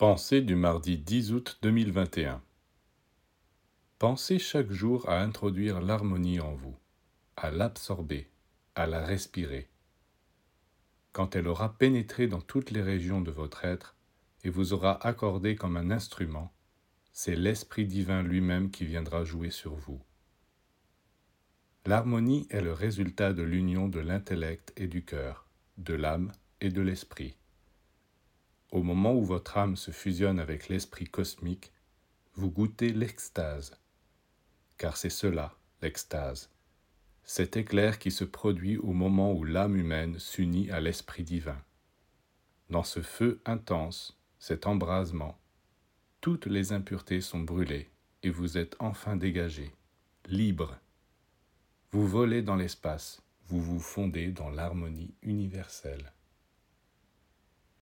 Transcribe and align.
Pensée 0.00 0.40
du 0.40 0.56
mardi 0.56 0.96
10 0.96 1.34
août 1.34 1.58
2021 1.60 2.42
Pensez 3.98 4.38
chaque 4.38 4.72
jour 4.72 5.06
à 5.10 5.20
introduire 5.20 5.82
l'harmonie 5.82 6.40
en 6.40 6.54
vous, 6.54 6.74
à 7.36 7.50
l'absorber, 7.50 8.30
à 8.74 8.86
la 8.86 9.04
respirer. 9.04 9.68
Quand 11.12 11.36
elle 11.36 11.46
aura 11.46 11.76
pénétré 11.76 12.28
dans 12.28 12.40
toutes 12.40 12.70
les 12.70 12.80
régions 12.80 13.20
de 13.20 13.30
votre 13.30 13.66
être 13.66 13.94
et 14.42 14.48
vous 14.48 14.72
aura 14.72 15.06
accordé 15.06 15.54
comme 15.54 15.76
un 15.76 15.90
instrument, 15.90 16.50
c'est 17.12 17.36
l'Esprit 17.36 17.84
divin 17.84 18.22
lui-même 18.22 18.70
qui 18.70 18.86
viendra 18.86 19.24
jouer 19.24 19.50
sur 19.50 19.74
vous. 19.74 20.00
L'harmonie 21.84 22.46
est 22.48 22.62
le 22.62 22.72
résultat 22.72 23.34
de 23.34 23.42
l'union 23.42 23.86
de 23.86 24.00
l'intellect 24.00 24.72
et 24.78 24.86
du 24.86 25.04
cœur, 25.04 25.46
de 25.76 25.92
l'âme 25.92 26.32
et 26.62 26.70
de 26.70 26.80
l'esprit. 26.80 27.36
Au 28.70 28.82
moment 28.82 29.14
où 29.14 29.24
votre 29.24 29.58
âme 29.58 29.76
se 29.76 29.90
fusionne 29.90 30.38
avec 30.38 30.68
l'esprit 30.68 31.06
cosmique, 31.06 31.72
vous 32.34 32.50
goûtez 32.50 32.92
l'extase. 32.92 33.76
Car 34.78 34.96
c'est 34.96 35.10
cela, 35.10 35.54
l'extase. 35.82 36.50
Cet 37.24 37.56
éclair 37.56 37.98
qui 37.98 38.10
se 38.10 38.24
produit 38.24 38.76
au 38.76 38.92
moment 38.92 39.32
où 39.32 39.44
l'âme 39.44 39.76
humaine 39.76 40.18
s'unit 40.18 40.70
à 40.70 40.80
l'esprit 40.80 41.24
divin. 41.24 41.60
Dans 42.70 42.84
ce 42.84 43.02
feu 43.02 43.40
intense, 43.44 44.18
cet 44.38 44.66
embrasement, 44.66 45.36
toutes 46.20 46.46
les 46.46 46.72
impuretés 46.72 47.20
sont 47.20 47.40
brûlées 47.40 47.90
et 48.22 48.30
vous 48.30 48.56
êtes 48.56 48.76
enfin 48.78 49.16
dégagé, 49.16 49.74
libre. 50.26 50.78
Vous 51.90 52.06
volez 52.06 52.42
dans 52.42 52.56
l'espace, 52.56 53.22
vous 53.46 53.60
vous 53.60 53.80
fondez 53.80 54.28
dans 54.28 54.50
l'harmonie 54.50 55.14
universelle. 55.22 56.12